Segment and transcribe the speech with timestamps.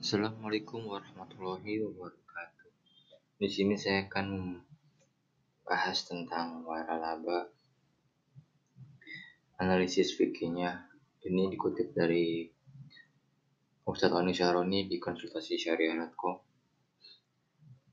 [0.00, 2.72] Assalamualaikum warahmatullahi wabarakatuh.
[3.36, 4.56] Di sini saya akan
[5.60, 7.52] bahas tentang waralaba.
[9.60, 10.88] Analisis fikihnya
[11.28, 12.48] ini dikutip dari
[13.84, 16.36] Ustadz Oni Syaroni di konsultasi syariah.com.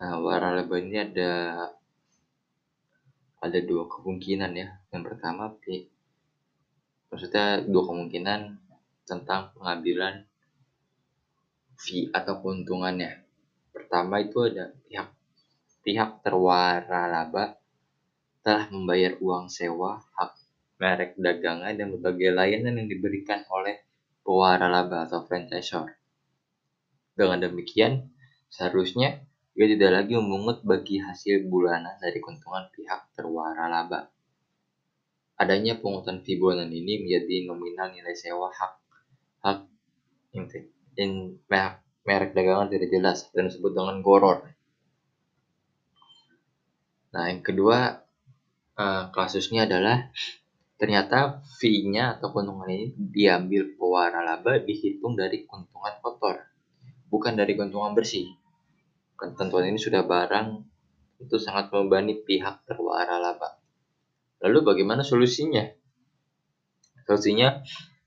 [0.00, 1.32] Nah, waralaba ini ada
[3.44, 4.72] ada dua kemungkinan ya.
[4.88, 5.52] Yang pertama,
[7.12, 8.56] maksudnya dua kemungkinan
[9.04, 10.29] tentang pengambilan
[11.80, 13.24] fee atau keuntungannya.
[13.72, 15.08] Pertama itu ada pihak
[15.80, 17.56] pihak terwara laba
[18.44, 20.32] telah membayar uang sewa, hak
[20.80, 23.80] merek dagangan dan berbagai layanan yang diberikan oleh
[24.24, 25.92] pewara laba atau franchisor.
[27.16, 28.08] Dengan demikian,
[28.48, 29.20] seharusnya
[29.52, 34.08] ia tidak lagi memungut bagi hasil bulanan dari keuntungan pihak terwara laba.
[35.36, 38.72] Adanya pungutan fee bulanan ini menjadi nominal nilai sewa hak
[39.40, 39.58] hak
[40.98, 44.46] in merek, merek dagangan tidak jelas dan disebut dengan goror.
[47.10, 48.06] Nah, yang kedua
[48.78, 50.10] uh, kasusnya adalah
[50.80, 56.40] ternyata fee-nya atau keuntungan ini diambil pewara laba dihitung dari keuntungan kotor,
[57.12, 58.30] bukan dari keuntungan bersih.
[59.18, 60.64] Ketentuan ini sudah barang
[61.20, 63.60] itu sangat membebani pihak terwara laba.
[64.40, 65.68] Lalu bagaimana solusinya?
[67.04, 67.60] Solusinya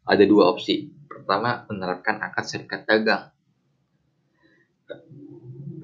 [0.10, 0.90] ada dua opsi.
[1.24, 3.32] Pertama, menerapkan akad serikat dagang.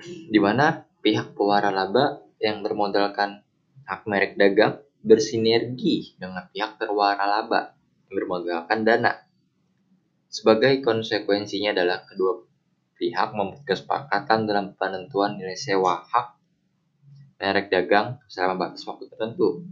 [0.04, 3.40] Di mana pihak pewara laba yang bermodalkan
[3.88, 7.72] hak merek dagang bersinergi dengan pihak terwara laba
[8.12, 9.16] yang bermodalkan dana.
[10.28, 12.44] Sebagai konsekuensinya adalah kedua
[13.00, 16.36] pihak membuat kesepakatan dalam penentuan nilai sewa hak
[17.40, 19.64] merek dagang selama batas waktu tertentu.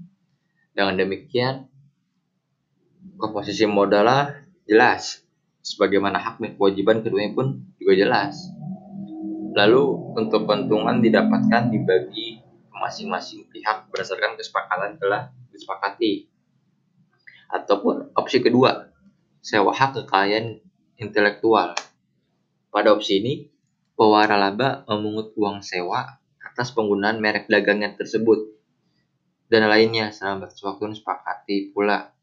[0.72, 1.68] Dengan demikian,
[3.20, 5.27] komposisi modalnya jelas
[5.68, 8.48] sebagaimana hak dan kewajiban keduanya pun juga jelas.
[9.52, 12.40] Lalu untuk keuntungan didapatkan dibagi
[12.72, 16.32] masing-masing pihak berdasarkan kesepakatan telah disepakati.
[17.52, 18.88] Ataupun opsi kedua,
[19.44, 20.64] sewa hak kekayaan
[20.96, 21.76] intelektual.
[22.72, 23.34] Pada opsi ini,
[24.00, 28.56] pewara laba memungut uang sewa atas penggunaan merek dagangan tersebut
[29.52, 32.14] dan lainnya selama waktu disepakati pula.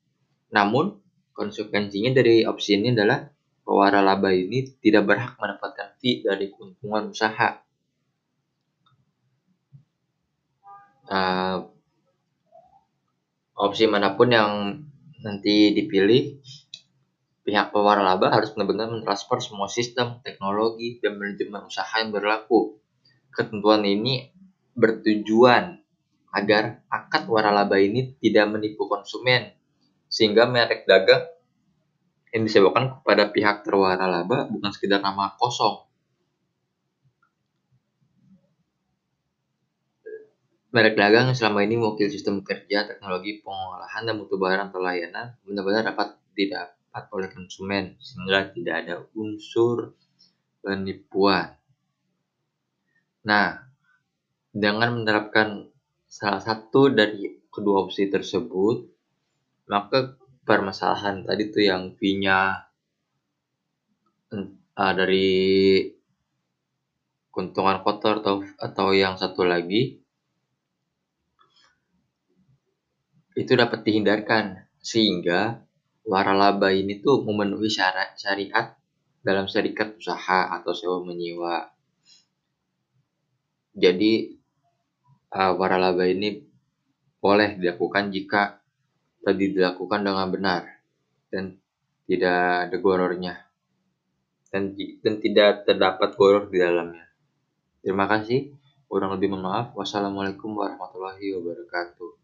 [0.55, 1.03] Namun,
[1.35, 3.27] Konsekuensinya dari opsi ini adalah
[3.65, 7.65] pewara laba ini tidak berhak mendapatkan fee dari keuntungan usaha.
[11.05, 11.69] Uh,
[13.57, 14.53] opsi mana pun yang
[15.25, 16.41] nanti dipilih,
[17.45, 22.77] pihak pewara laba harus benar-benar mentransfer semua sistem, teknologi, dan manajemen usaha yang berlaku.
[23.33, 24.29] Ketentuan ini
[24.77, 25.81] bertujuan
[26.35, 29.55] agar akad waralaba ini tidak menipu konsumen
[30.11, 31.34] sehingga merek dagang
[32.35, 35.87] yang disewakan kepada pihak terwara laba bukan sekedar nama kosong.
[40.75, 45.87] Merek dagang selama ini mewakili sistem kerja, teknologi, pengolahan, dan mutu barang atau layanan benar-benar
[45.87, 49.95] dapat didapat oleh konsumen sehingga tidak ada unsur
[50.59, 51.55] penipuan.
[53.23, 53.63] Nah,
[54.51, 55.71] dengan menerapkan
[56.11, 58.91] salah satu dari kedua opsi tersebut,
[59.71, 62.69] maka permasalahan tadi tuh yang fee-nya
[64.33, 65.33] uh, dari
[67.35, 69.99] keuntungan kotor atau atau yang satu lagi
[73.35, 75.67] itu dapat dihindarkan sehingga
[76.07, 78.79] waralaba ini tuh memenuhi syarat syariat
[79.25, 81.73] dalam serikat usaha atau sewa menyewa.
[83.75, 84.39] Jadi
[85.35, 86.45] uh, waralaba ini
[87.19, 88.63] boleh dilakukan jika
[89.25, 90.63] tadi dilakukan dengan benar
[91.33, 91.57] dan
[92.05, 93.35] tidak ada gorornya
[94.55, 94.71] dan,
[95.03, 97.11] dan tidak terdapat goror di dalamnya.
[97.83, 98.55] Terima kasih.
[98.87, 99.75] Kurang lebih mohon maaf.
[99.75, 102.24] Wassalamualaikum warahmatullahi wabarakatuh.